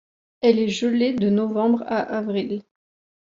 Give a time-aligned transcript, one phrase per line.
[0.41, 2.63] Elle est gelée de novembre à avril.